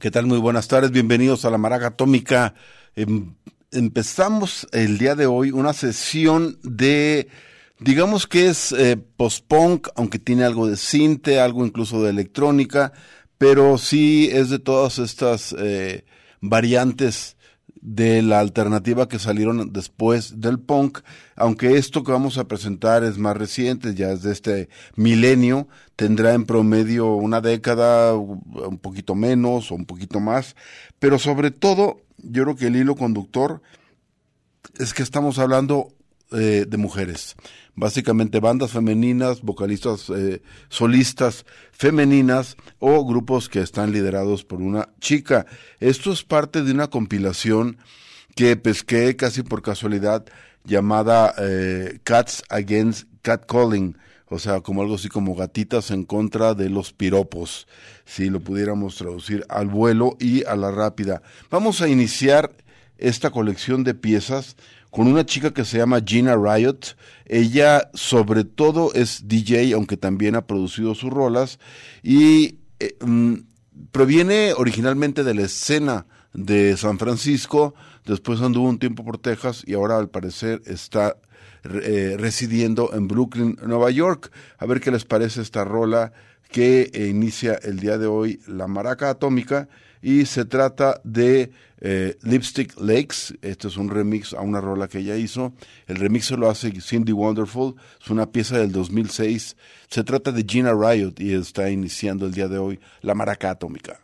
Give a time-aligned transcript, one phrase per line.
[0.00, 0.26] ¿Qué tal?
[0.26, 2.54] Muy buenas tardes, bienvenidos a La Maraca Atómica.
[2.94, 3.34] Em,
[3.72, 7.26] empezamos el día de hoy una sesión de
[7.80, 12.92] digamos que es eh, post-punk, aunque tiene algo de cinte, algo incluso de electrónica,
[13.38, 16.04] pero sí es de todas estas eh,
[16.40, 17.36] variantes
[17.94, 20.98] de la alternativa que salieron después del punk,
[21.36, 26.34] aunque esto que vamos a presentar es más reciente, ya es de este milenio, tendrá
[26.34, 30.54] en promedio una década, un poquito menos o un poquito más,
[30.98, 33.62] pero sobre todo yo creo que el hilo conductor
[34.78, 35.88] es que estamos hablando
[36.32, 37.36] eh, de mujeres.
[37.80, 45.46] Básicamente bandas femeninas, vocalistas eh, solistas femeninas o grupos que están liderados por una chica.
[45.78, 47.78] Esto es parte de una compilación
[48.34, 50.26] que pesqué casi por casualidad
[50.64, 53.96] llamada eh, Cats Against Catcalling.
[54.26, 57.68] O sea, como algo así como gatitas en contra de los piropos,
[58.04, 61.22] si lo pudiéramos traducir al vuelo y a la rápida.
[61.48, 62.50] Vamos a iniciar
[62.98, 64.56] esta colección de piezas
[64.90, 66.96] con una chica que se llama Gina Riot.
[67.26, 71.58] Ella sobre todo es DJ, aunque también ha producido sus rolas,
[72.02, 73.34] y eh, mm,
[73.90, 79.74] proviene originalmente de la escena de San Francisco, después anduvo un tiempo por Texas y
[79.74, 81.16] ahora al parecer está
[81.64, 84.30] eh, residiendo en Brooklyn, Nueva York.
[84.58, 86.12] A ver qué les parece esta rola
[86.50, 89.68] que inicia el día de hoy, la maraca atómica
[90.02, 93.38] y se trata de eh, Lipstick Lakes.
[93.42, 95.52] Este es un remix a una rola que ella hizo.
[95.86, 97.74] El remix lo hace Cindy Wonderful.
[98.02, 99.56] Es una pieza del 2006.
[99.88, 104.00] Se trata de Gina Riot y está iniciando el día de hoy la maraca atómica.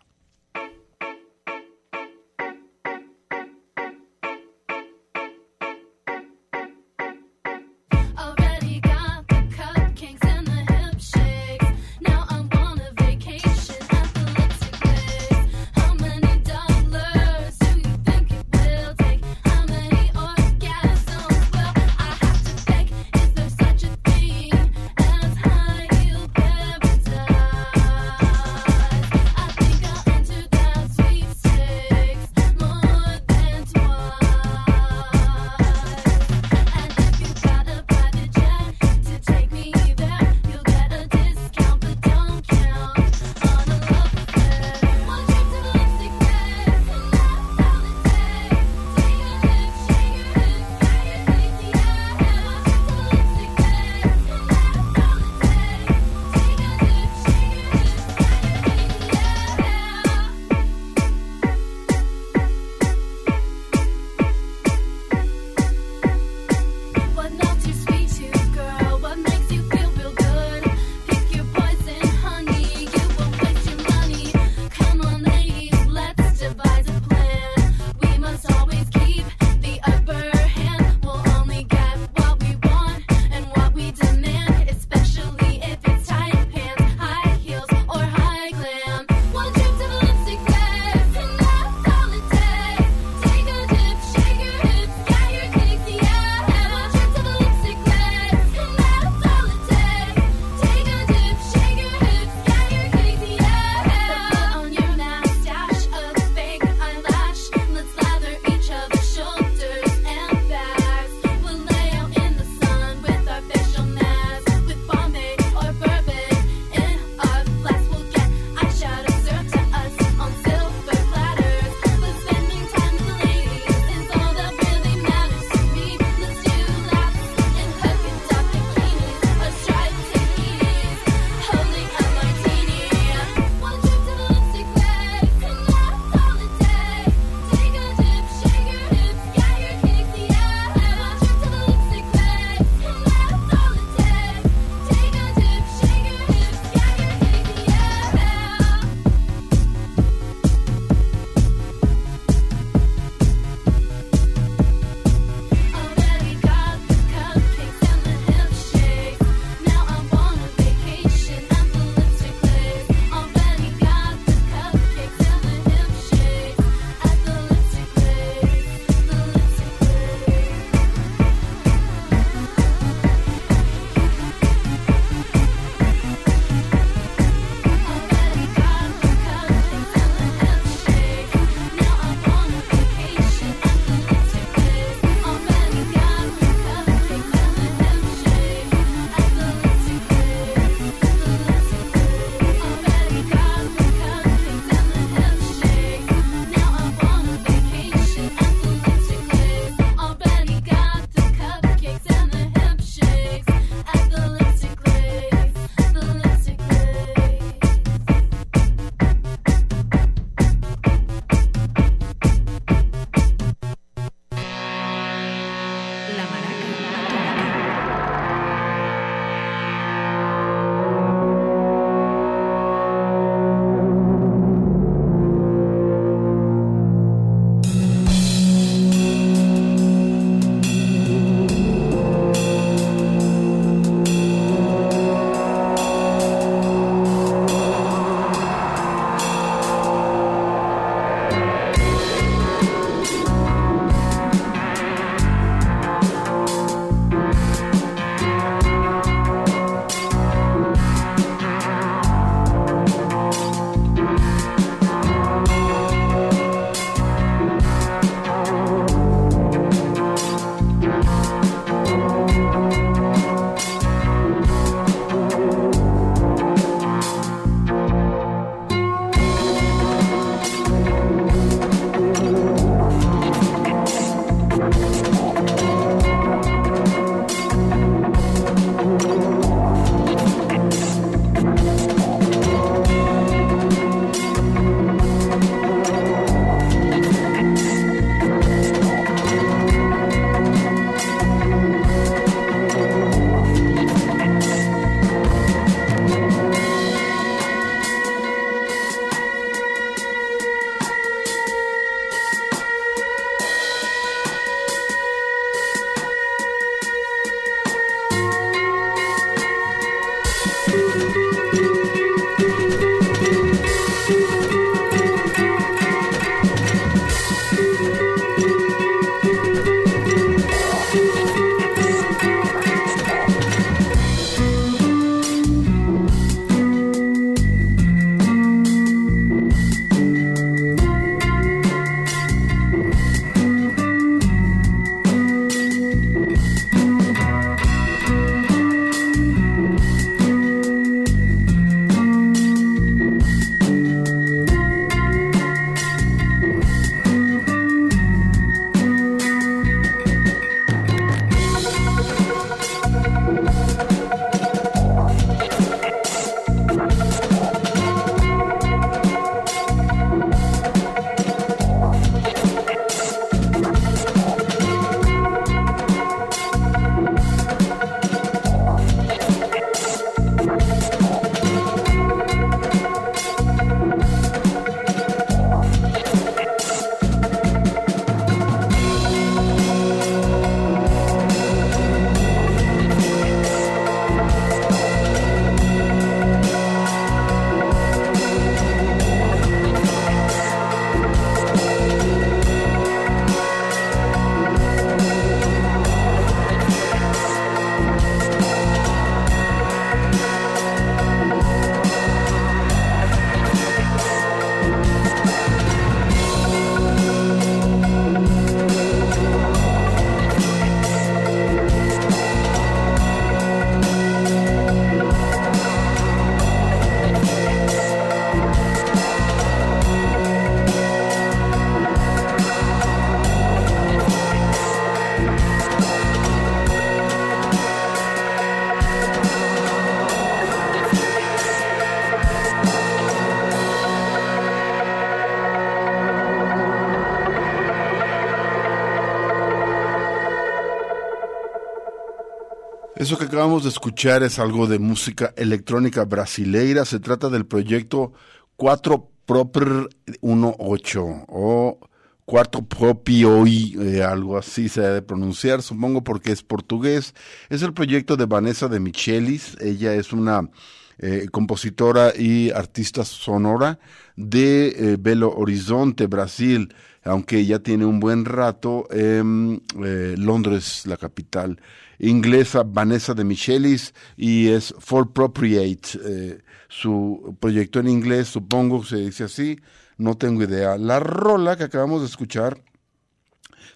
[443.04, 446.86] Eso que acabamos de escuchar es algo de música electrónica brasileira.
[446.86, 448.14] Se trata del proyecto
[448.56, 449.90] 4 Proper
[450.22, 451.78] 18 o
[452.24, 457.14] Cuarto Propio, eh, algo así se debe pronunciar, supongo porque es portugués.
[457.50, 459.54] Es el proyecto de Vanessa de Michelis.
[459.60, 460.48] Ella es una
[460.96, 463.80] eh, compositora y artista sonora
[464.16, 470.96] de eh, Belo Horizonte, Brasil, aunque ya tiene un buen rato en eh, Londres, la
[470.96, 471.60] capital
[471.98, 479.24] inglesa, Vanessa de Michelis, y es For Propriate, su proyecto en inglés, supongo se dice
[479.24, 479.60] así,
[479.96, 480.76] no tengo idea.
[480.76, 482.60] La rola que acabamos de escuchar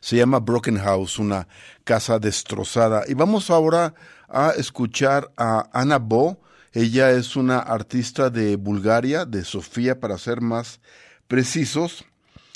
[0.01, 1.49] se llama Broken House, una
[1.85, 3.05] casa destrozada.
[3.09, 3.95] Y vamos ahora
[4.29, 6.41] a escuchar a Ana Bo,
[6.73, 10.81] ella es una artista de Bulgaria, de Sofía para ser más
[11.27, 12.05] precisos,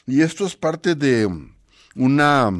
[0.07, 1.29] y esto es parte de
[1.95, 2.51] una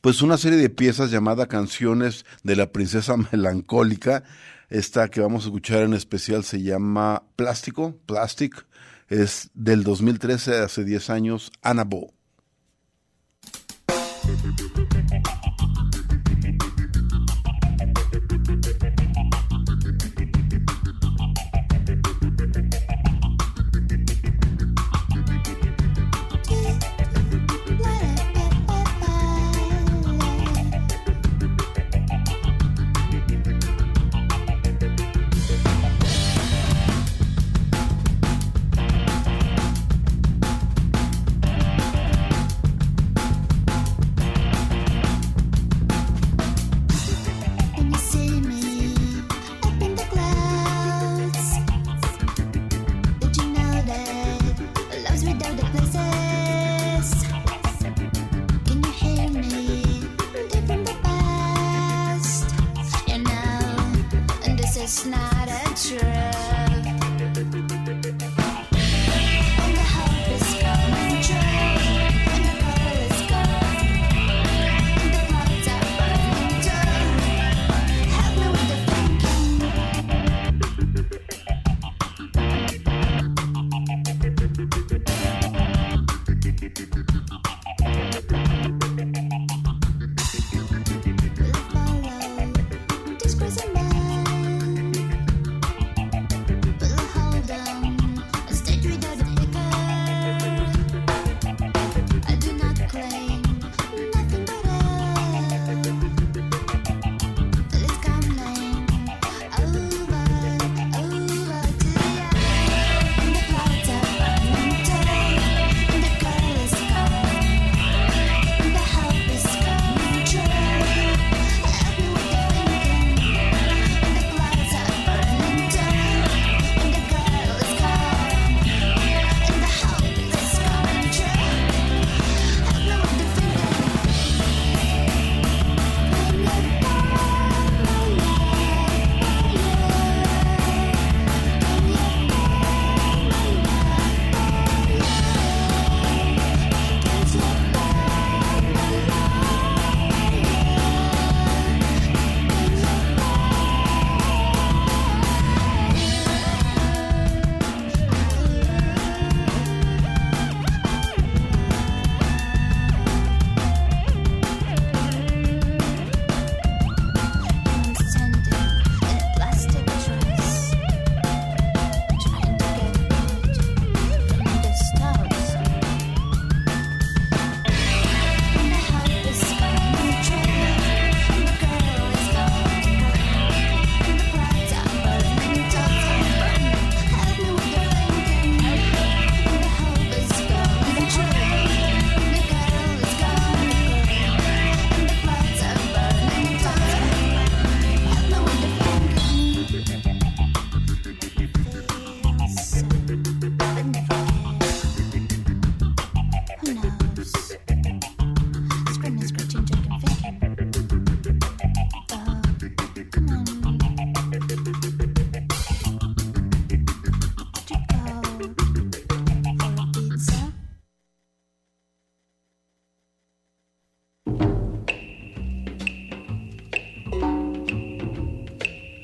[0.00, 4.22] pues una serie de piezas llamada Canciones de la Princesa Melancólica.
[4.68, 8.66] Esta que vamos a escuchar en especial se llama Plástico, Plastic,
[9.08, 12.12] es del 2013, hace 10 años, Anabo.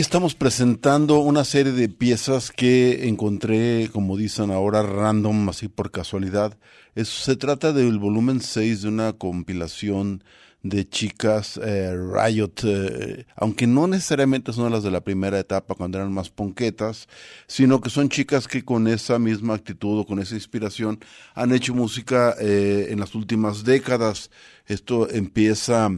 [0.00, 6.56] Estamos presentando una serie de piezas que encontré, como dicen ahora, random, así por casualidad.
[6.94, 10.22] se trata del volumen 6 de una compilación
[10.62, 15.98] de chicas eh, Riot, eh, aunque no necesariamente son las de la primera etapa cuando
[15.98, 17.08] eran más ponquetas,
[17.48, 21.00] sino que son chicas que con esa misma actitud o con esa inspiración
[21.34, 24.30] han hecho música eh, en las últimas décadas.
[24.64, 25.90] Esto empieza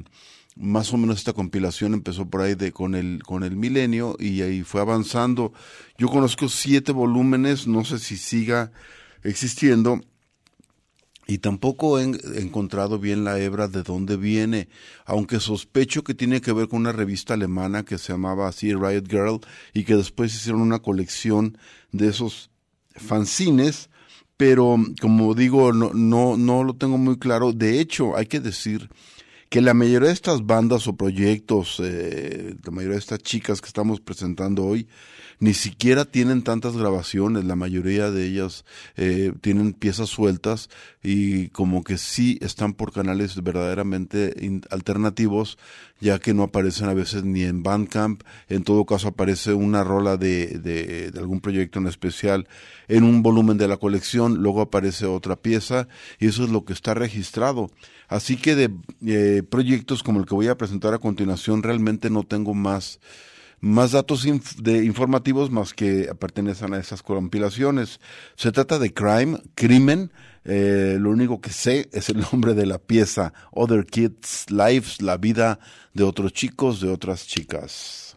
[0.60, 4.42] más o menos esta compilación empezó por ahí de con el con el milenio y
[4.42, 5.52] ahí fue avanzando.
[5.98, 8.70] Yo conozco siete volúmenes, no sé si siga
[9.22, 10.00] existiendo
[11.30, 14.68] y tampoco he encontrado bien la hebra de dónde viene,
[15.06, 19.08] aunque sospecho que tiene que ver con una revista alemana que se llamaba así Riot
[19.08, 19.40] Girl
[19.72, 21.56] y que después hicieron una colección
[21.92, 22.50] de esos
[22.96, 23.90] fanzines,
[24.36, 27.52] pero como digo no no no lo tengo muy claro.
[27.52, 28.90] De hecho, hay que decir
[29.50, 33.66] que la mayoría de estas bandas o proyectos, eh, la mayoría de estas chicas que
[33.66, 34.88] estamos presentando hoy,
[35.40, 38.66] ni siquiera tienen tantas grabaciones, la mayoría de ellas
[38.96, 40.68] eh, tienen piezas sueltas
[41.02, 44.34] y como que sí están por canales verdaderamente
[44.68, 45.58] alternativos,
[45.98, 50.18] ya que no aparecen a veces ni en Bandcamp, en todo caso aparece una rola
[50.18, 52.46] de, de, de algún proyecto en especial
[52.88, 56.74] en un volumen de la colección, luego aparece otra pieza y eso es lo que
[56.74, 57.70] está registrado.
[58.08, 58.70] Así que de
[59.06, 63.00] eh, proyectos como el que voy a presentar a continuación realmente no tengo más
[63.60, 64.26] más datos
[64.58, 68.00] de informativos más que pertenecen a esas compilaciones.
[68.36, 70.12] Se trata de Crime, Crimen.
[70.44, 75.18] Eh, lo único que sé es el nombre de la pieza Other Kids Lives, la
[75.18, 75.60] vida
[75.92, 78.09] de otros chicos, de otras chicas.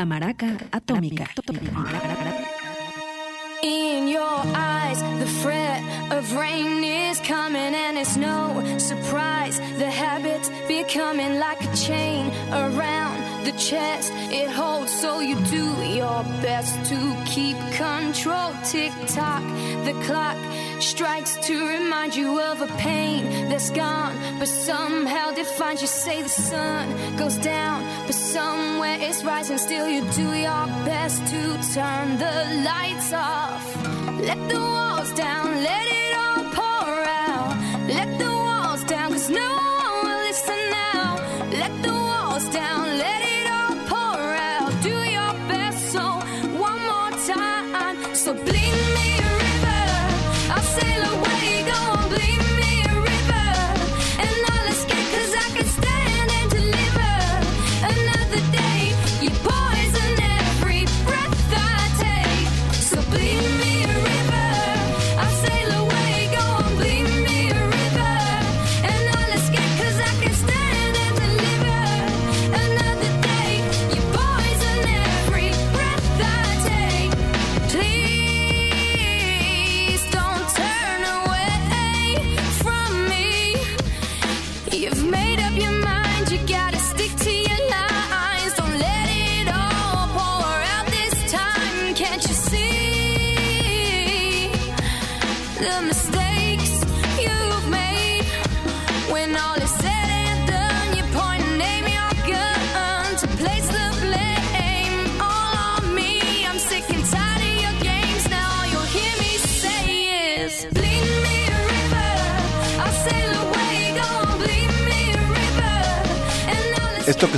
[0.00, 1.28] La Maraca Atómica.
[3.62, 9.60] In your eyes, the threat of rain is coming, and it's no surprise.
[9.76, 16.24] The habit's becoming like a chain around the chest it holds, so you do your
[16.40, 18.54] best to keep control.
[18.64, 19.42] Tick tock,
[19.84, 20.38] the clock
[20.80, 25.88] strikes to remind you of a pain that's gone, but somehow defines you.
[25.88, 29.56] Say the sun goes down, but somewhere it's rising.
[29.56, 31.42] Still, you do your best to
[31.74, 32.34] turn the
[32.68, 33.64] lights off.
[34.20, 36.09] Let the walls down, let it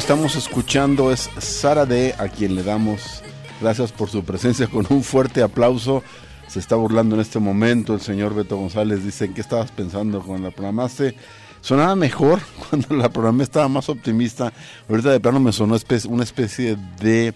[0.02, 3.22] estamos escuchando es Sara D, a quien le damos
[3.60, 6.02] gracias por su presencia con un fuerte aplauso.
[6.48, 9.04] Se está burlando en este momento el señor Beto González.
[9.04, 11.14] Dice, ¿en qué estabas pensando cuando la programaste?
[11.60, 14.52] Sonaba mejor cuando la programé, estaba más optimista.
[14.88, 15.76] Ahorita de plano me sonó
[16.08, 17.32] una especie de...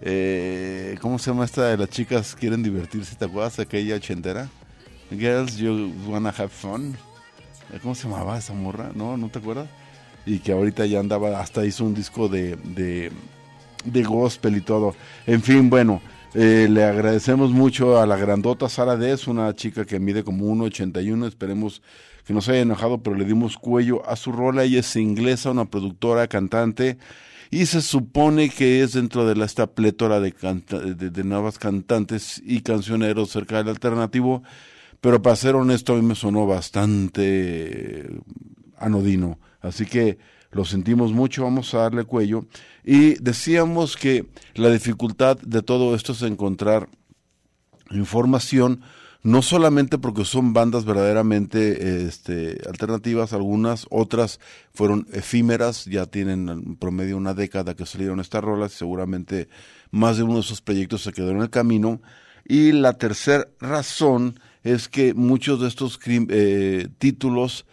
[0.00, 3.14] eh, ¿Cómo se llama esta de las chicas quieren divertirse?
[3.14, 4.48] ¿Te acuerdas de aquella ochentera?
[5.10, 6.96] Girls, you wanna have fun.
[7.82, 8.90] ¿Cómo se llamaba esa morra?
[8.94, 9.18] ¿No?
[9.18, 9.68] ¿No te acuerdas?
[10.26, 13.12] Y que ahorita ya andaba, hasta hizo un disco de, de,
[13.84, 14.94] de gospel y todo.
[15.26, 16.02] En fin, bueno,
[16.34, 20.46] eh, le agradecemos mucho a la grandota Sara D, es una chica que mide como
[20.46, 21.80] 1,81, esperemos
[22.26, 24.64] que no se haya enojado, pero le dimos cuello a su rola.
[24.64, 26.98] Ella es inglesa, una productora, cantante,
[27.52, 31.58] y se supone que es dentro de la, esta plétora de, canta- de, de nuevas
[31.58, 34.42] cantantes y cancioneros cerca del alternativo,
[35.00, 38.08] pero para ser honesto a mí me sonó bastante
[38.78, 39.38] anodino.
[39.66, 40.18] Así que
[40.50, 42.46] lo sentimos mucho, vamos a darle cuello.
[42.84, 46.88] Y decíamos que la dificultad de todo esto es encontrar
[47.90, 48.82] información,
[49.22, 54.38] no solamente porque son bandas verdaderamente este, alternativas, algunas, otras
[54.72, 59.48] fueron efímeras, ya tienen en promedio una década que salieron estas rolas seguramente
[59.90, 62.00] más de uno de esos proyectos se quedó en el camino.
[62.44, 67.66] Y la tercera razón es que muchos de estos eh, títulos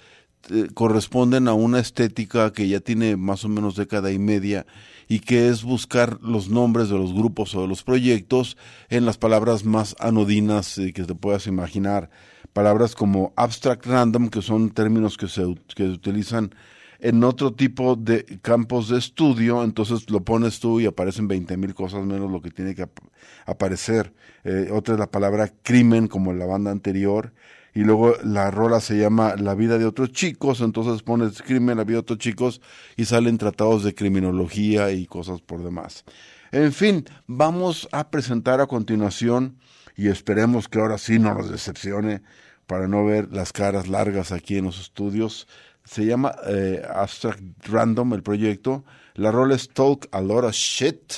[0.73, 4.65] corresponden a una estética que ya tiene más o menos década y media
[5.08, 8.58] y que es buscar los nombres de los grupos o de los proyectos
[8.89, 12.10] en las palabras más anodinas eh, que te puedas imaginar.
[12.53, 15.43] Palabras como abstract random, que son términos que se,
[15.75, 16.53] que se utilizan
[16.99, 21.73] en otro tipo de campos de estudio, entonces lo pones tú y aparecen 20 mil
[21.73, 22.99] cosas menos lo que tiene que ap-
[23.45, 24.13] aparecer.
[24.43, 27.34] Eh, otra es la palabra crimen, como en la banda anterior,
[27.74, 31.84] y luego la rola se llama La vida de otros chicos, entonces pones crimen, la
[31.84, 32.62] vida de otros chicos,
[32.96, 36.06] y salen tratados de criminología y cosas por demás.
[36.52, 39.58] En fin, vamos a presentar a continuación,
[39.96, 42.22] y esperemos que ahora sí no nos decepcione,
[42.68, 45.48] para no ver las caras largas aquí en los estudios.
[45.84, 48.86] Se llama eh, Abstract Random el proyecto.
[49.16, 51.14] La rola es Talk a Lot of Shit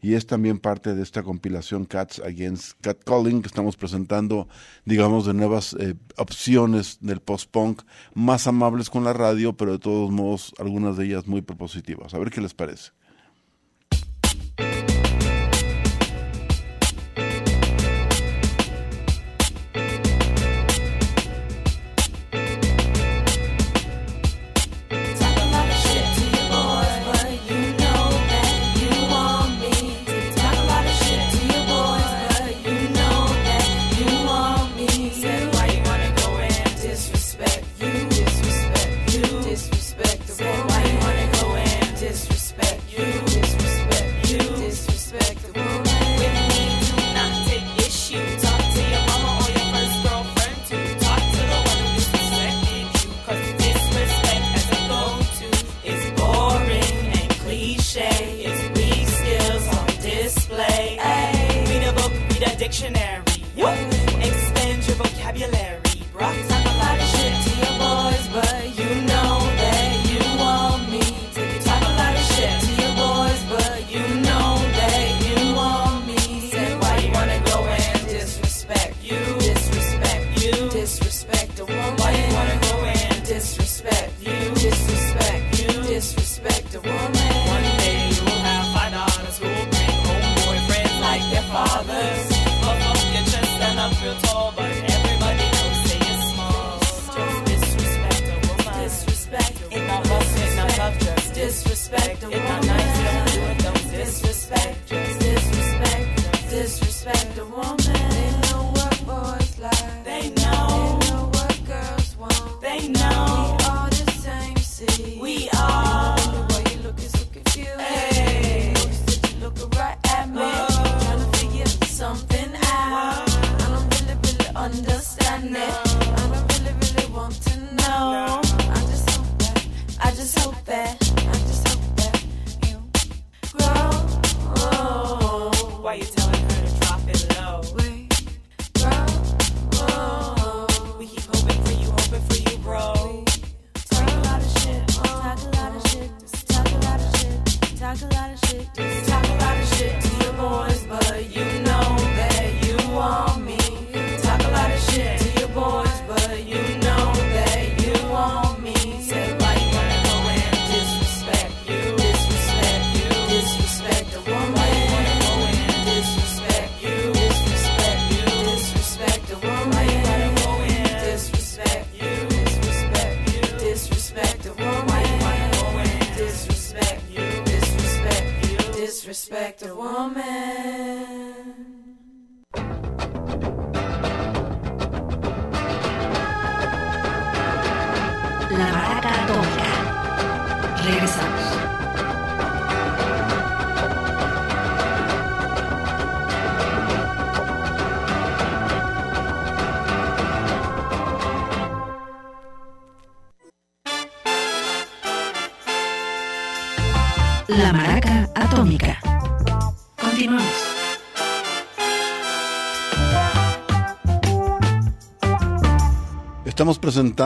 [0.00, 4.48] y es también parte de esta compilación Cats Against Catcalling que estamos presentando,
[4.84, 7.82] digamos, de nuevas eh, opciones del post-punk
[8.14, 12.14] más amables con la radio, pero de todos modos algunas de ellas muy propositivas.
[12.14, 12.92] A ver qué les parece.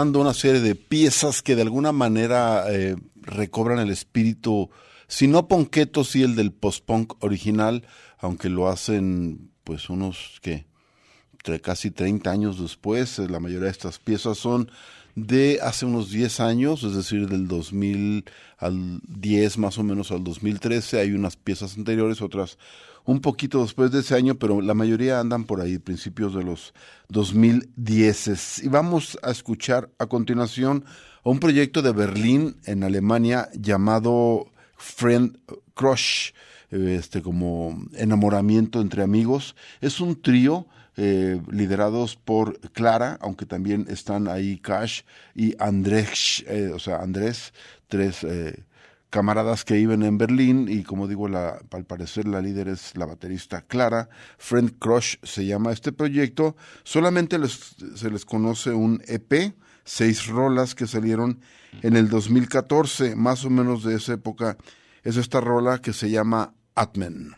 [0.00, 4.70] Una serie de piezas que de alguna manera eh, recobran el espíritu,
[5.08, 7.86] si no ponqueto, sí el del post-punk original,
[8.16, 10.64] aunque lo hacen pues unos que
[11.60, 13.18] casi 30 años después.
[13.18, 14.70] eh, La mayoría de estas piezas son
[15.16, 18.24] de hace unos 10 años, es decir, del 2000
[18.56, 20.98] al 10 más o menos al 2013.
[21.00, 22.56] Hay unas piezas anteriores, otras
[23.10, 26.72] un poquito después de ese año, pero la mayoría andan por ahí, principios de los
[27.08, 28.62] 2010.
[28.62, 30.84] Y vamos a escuchar a continuación
[31.24, 34.46] un proyecto de Berlín, en Alemania, llamado
[34.76, 35.36] Friend
[35.74, 36.30] Crush,
[36.70, 39.56] este como enamoramiento entre amigos.
[39.80, 45.02] Es un trío eh, liderados por Clara, aunque también están ahí Cash
[45.34, 47.54] y Andrés, eh, o sea, Andrés,
[47.88, 48.62] tres eh,
[49.10, 53.06] camaradas que viven en Berlín y como digo, la, al parecer la líder es la
[53.06, 54.08] baterista Clara.
[54.38, 56.56] Friend Crush se llama este proyecto.
[56.84, 61.40] Solamente se les conoce un EP, seis rolas que salieron
[61.82, 64.56] en el 2014, más o menos de esa época.
[65.02, 67.34] Es esta rola que se llama Atmen.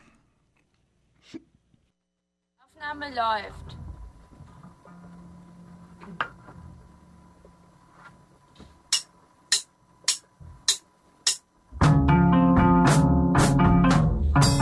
[14.34, 14.61] Bye.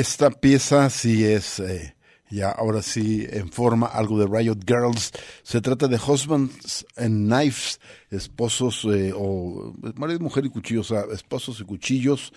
[0.00, 1.94] Esta pieza sí es, eh,
[2.30, 5.12] ya ahora sí, en forma algo de Riot Girls.
[5.42, 7.78] Se trata de Husbands and Knives,
[8.08, 12.32] esposos eh, o marido, mujer y cuchillos, esposos y cuchillos.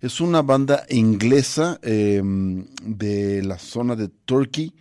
[0.00, 2.22] Es una banda inglesa eh,
[2.84, 4.72] de la zona de Turkey.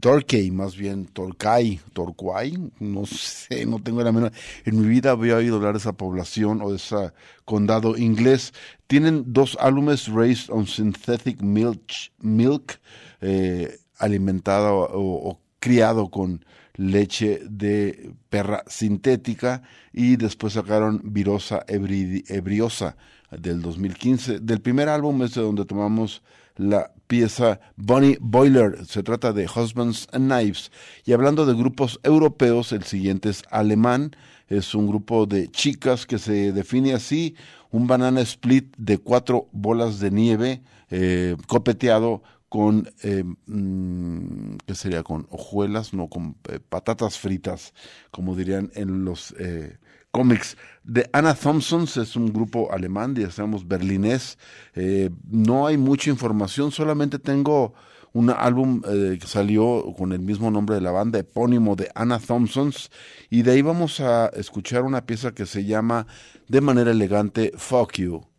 [0.00, 4.32] Torquay, más bien Torquay, Torquay, no sé, no tengo la menor.
[4.64, 7.12] En mi vida había oído hablar de esa población o de ese
[7.44, 8.52] condado inglés.
[8.88, 12.80] Tienen dos álbumes, Raised on Synthetic Milk, milk
[13.20, 16.44] eh, alimentado o, o criado con
[16.74, 19.62] leche de perra sintética
[19.92, 22.96] y después sacaron Virosa Ebri- Ebriosa
[23.30, 24.40] del 2015.
[24.40, 26.22] Del primer álbum es de donde tomamos
[26.56, 28.86] la pieza Bonnie Boiler.
[28.86, 30.70] Se trata de Husbands and Knives.
[31.04, 34.14] Y hablando de grupos europeos, el siguiente es alemán.
[34.46, 37.34] Es un grupo de chicas que se define así,
[37.72, 45.02] un banana split de cuatro bolas de nieve eh, copeteado con, eh, mm, ¿qué sería?
[45.02, 47.74] Con hojuelas, no, con eh, patatas fritas,
[48.12, 49.78] como dirían en los eh,
[50.10, 50.56] cómics.
[50.84, 54.38] De Anna Thompsons es un grupo alemán, sabemos, berlinés.
[54.74, 57.74] Eh, no hay mucha información, solamente tengo
[58.12, 62.18] un álbum eh, que salió con el mismo nombre de la banda, epónimo de Anna
[62.18, 62.90] Thompsons,
[63.28, 66.06] y de ahí vamos a escuchar una pieza que se llama
[66.48, 67.98] de manera elegante Fuck.
[67.98, 68.29] You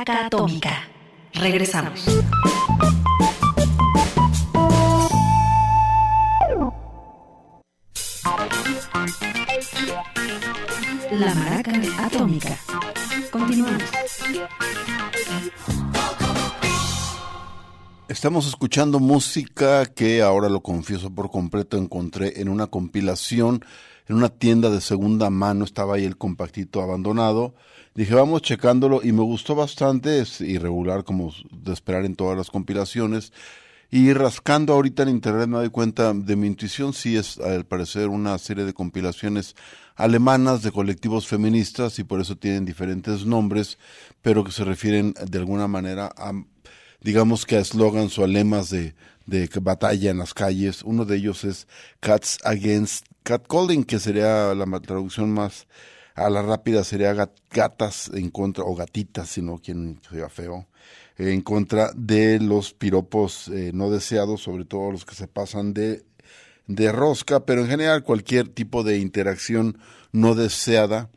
[0.00, 0.88] Maraca Atómica.
[1.34, 2.06] Regresamos.
[11.10, 12.58] La Maraca Atómica.
[13.30, 13.82] Continuamos.
[18.08, 23.62] Estamos escuchando música que ahora lo confieso por completo encontré en una compilación
[24.08, 27.54] en una tienda de segunda mano, estaba ahí el compactito abandonado.
[27.94, 32.50] Dije, vamos checándolo y me gustó bastante, es irregular como de esperar en todas las
[32.50, 33.32] compilaciones.
[33.90, 38.08] Y rascando ahorita en internet me doy cuenta de mi intuición, sí es al parecer
[38.08, 39.56] una serie de compilaciones
[39.96, 43.78] alemanas de colectivos feministas y por eso tienen diferentes nombres,
[44.22, 46.32] pero que se refieren de alguna manera a
[47.02, 48.94] digamos que a eslogans o a lemas de,
[49.30, 50.82] de batalla en las calles.
[50.82, 51.66] Uno de ellos es
[52.00, 55.66] Cats Against Catcalling, que sería la traducción más
[56.14, 60.66] a la rápida, sería gat- gatas en contra, o gatitas, si no quien sea feo,
[61.16, 66.04] en contra de los piropos eh, no deseados, sobre todo los que se pasan de
[66.66, 69.78] de rosca, pero en general cualquier tipo de interacción
[70.12, 71.10] no deseada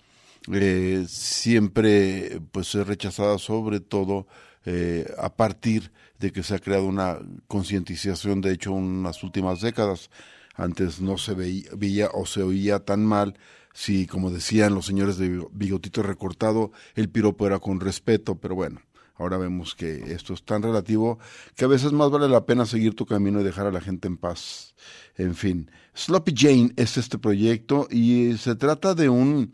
[0.52, 4.28] eh, siempre pues es rechazada sobre todo
[4.66, 5.92] eh, a partir
[6.32, 10.10] que se ha creado una concientización de hecho en las últimas décadas
[10.56, 13.38] antes no se veía, veía o se oía tan mal
[13.74, 18.82] si como decían los señores de bigotito recortado el piropo era con respeto pero bueno
[19.16, 21.20] Ahora vemos que esto es tan relativo
[21.56, 24.08] que a veces más vale la pena seguir tu camino y dejar a la gente
[24.08, 24.74] en paz.
[25.16, 29.54] En fin, Sloppy Jane es este proyecto y se trata de un,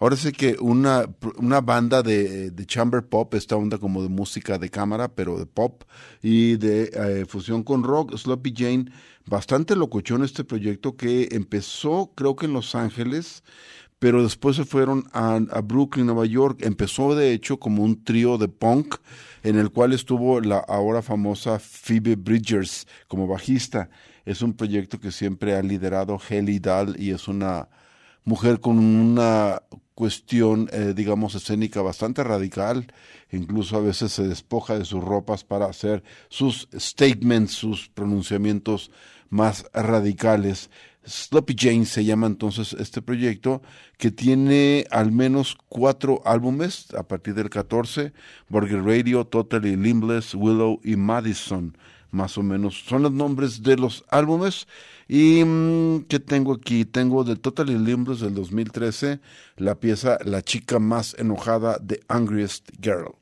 [0.00, 1.04] ahora sé que una,
[1.36, 5.46] una banda de, de chamber pop, esta onda como de música de cámara, pero de
[5.46, 5.84] pop
[6.22, 8.16] y de eh, fusión con rock.
[8.16, 8.86] Sloppy Jane,
[9.26, 13.44] bastante locochón este proyecto que empezó creo que en Los Ángeles
[14.00, 16.60] pero después se fueron a, Brooklyn, Nueva York.
[16.62, 18.96] Empezó de hecho como un trío de punk
[19.42, 23.90] en el cual estuvo la ahora famosa Phoebe Bridgers como bajista.
[24.24, 27.68] Es un proyecto que siempre ha liderado Helly Dahl y es una
[28.24, 29.62] mujer con una
[30.00, 32.86] cuestión, eh, digamos, escénica bastante radical.
[33.30, 38.90] Incluso a veces se despoja de sus ropas para hacer sus statements, sus pronunciamientos
[39.28, 40.70] más radicales.
[41.04, 43.60] Sloppy Jane se llama entonces este proyecto
[43.98, 48.14] que tiene al menos cuatro álbumes a partir del 14,
[48.48, 51.76] Burger Radio, Totally Limbless, Willow y Madison,
[52.10, 52.84] más o menos.
[52.86, 54.66] Son los nombres de los álbumes
[55.08, 56.84] y mm, ¿qué tengo aquí?
[56.84, 59.20] Tengo de Totally Limbless del 2013
[59.56, 63.14] la pieza La chica más enojada de Angriest Girl.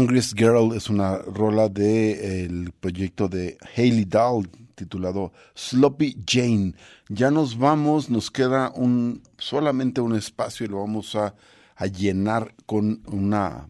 [0.00, 6.72] Angriest Girl es una rola del proyecto de Hayley Dahl titulado Sloppy Jane.
[7.10, 11.34] Ya nos vamos, nos queda un solamente un espacio y lo vamos a,
[11.76, 13.68] a llenar con una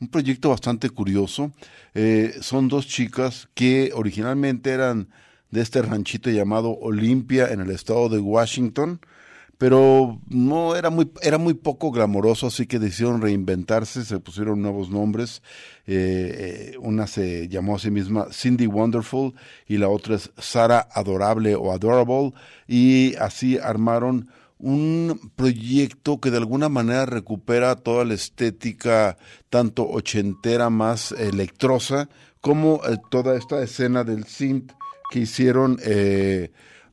[0.00, 1.52] un proyecto bastante curioso.
[1.92, 5.10] Eh, son dos chicas que originalmente eran
[5.50, 9.00] de este ranchito llamado Olympia en el estado de Washington,
[9.58, 14.88] pero no era muy, era muy poco glamoroso, así que decidieron reinventarse, se pusieron nuevos
[14.88, 15.42] nombres.
[15.88, 19.34] Eh, eh, una se llamó a sí misma Cindy Wonderful
[19.66, 22.32] y la otra es Sara Adorable o Adorable,
[22.68, 24.28] y así armaron
[24.60, 29.16] un proyecto que de alguna manera recupera toda la estética
[29.50, 32.08] tanto ochentera más electrosa
[32.40, 34.72] como eh, toda esta escena del synth
[35.10, 35.78] que hicieron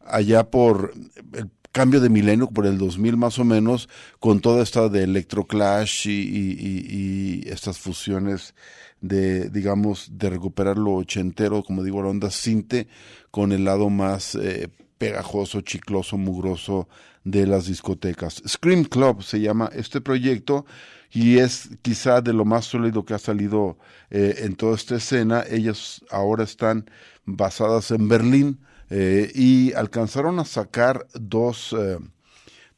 [0.06, 0.94] allá por
[1.34, 3.90] el cambio de milenio, por el 2000 más o menos,
[4.22, 8.56] con toda esta de electroclash y, y, y, estas fusiones
[9.02, 12.88] de, digamos, de recuperar lo ochentero, como digo, la onda cinte,
[13.30, 16.88] con el lado más eh, pegajoso, chicloso, mugroso
[17.26, 18.42] de las discotecas.
[18.48, 20.66] Scream Club se llama este proyecto
[21.12, 23.78] y es quizá de lo más sólido que ha salido
[24.12, 25.44] eh, en toda esta escena.
[25.50, 26.90] Ellas ahora están
[27.26, 28.60] basadas en Berlín
[28.90, 31.98] eh, y alcanzaron a sacar dos, eh,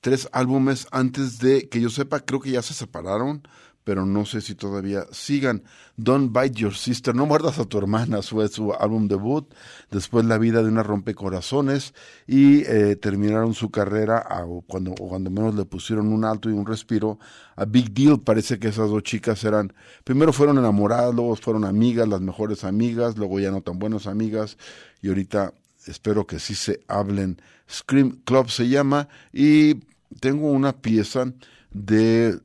[0.01, 3.43] tres álbumes antes de que yo sepa, creo que ya se separaron,
[3.87, 5.63] pero no sé si todavía sigan.
[5.95, 9.53] Don't Bite Your Sister, No Muerdas a tu hermana, fue su álbum debut.
[9.89, 11.93] Después La vida de una rompecorazones
[12.27, 14.27] y eh, terminaron su carrera
[14.67, 17.17] cuando, cuando menos le pusieron un alto y un respiro
[17.55, 18.19] a Big Deal.
[18.19, 19.71] Parece que esas dos chicas eran,
[20.03, 24.57] primero fueron enamoradas, luego fueron amigas, las mejores amigas, luego ya no tan buenas amigas
[25.01, 25.53] y ahorita
[25.91, 27.41] espero que sí se hablen.
[27.69, 29.75] Scream Club se llama y
[30.19, 31.33] tengo una pieza
[31.71, 32.39] de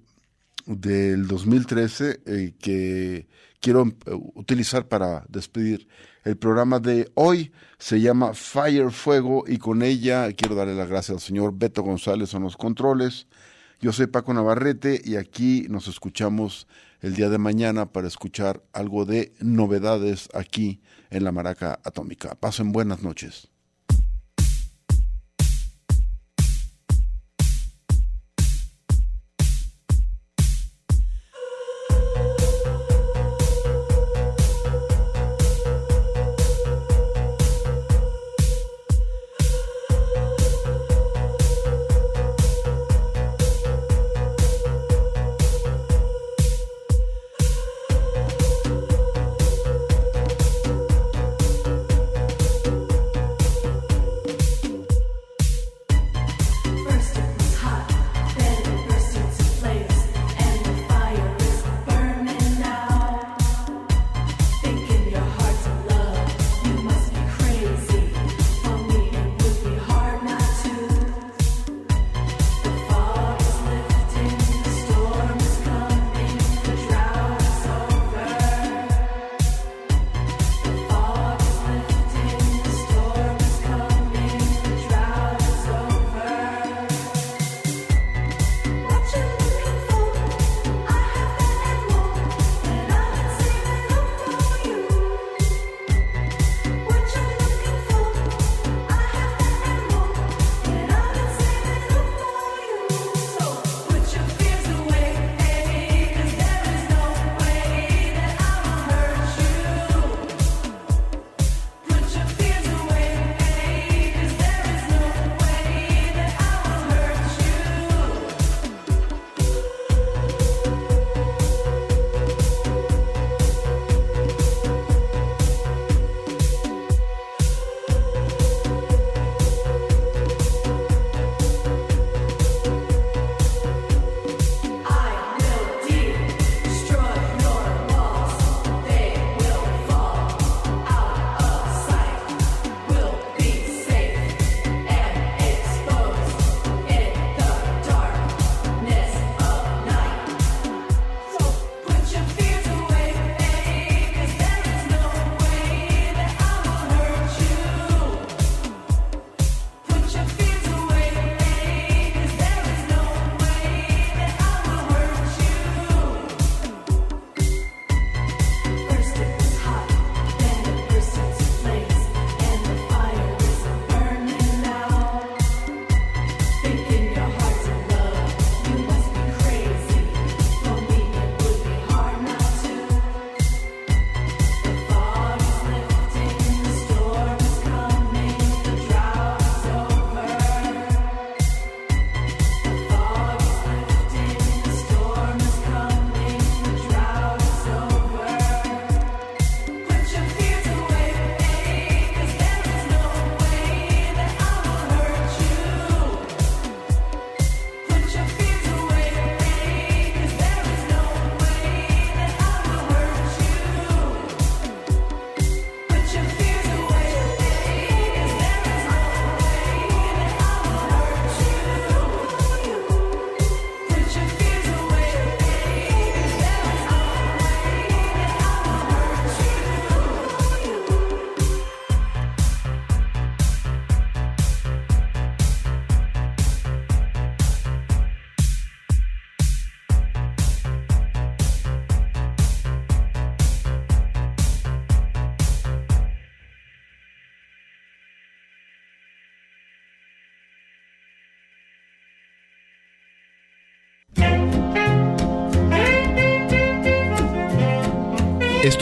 [0.67, 3.27] del 2013 eh, que
[3.61, 3.93] quiero eh,
[4.35, 5.89] utilizar para despedir
[6.25, 7.53] el programa de hoy.
[7.79, 12.35] Se llama Fire Fuego y con ella quiero darle las gracias al señor Beto González
[12.35, 13.27] en los controles.
[13.81, 16.69] Yo soy Paco Navarrete y aquí nos escuchamos
[17.03, 20.81] el día de mañana para escuchar algo de novedades aquí
[21.11, 22.37] en la Maraca Atómica.
[22.37, 23.52] Pasen buenas noches.